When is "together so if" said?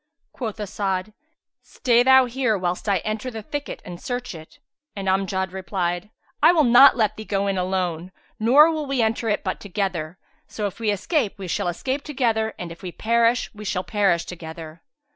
9.59-10.79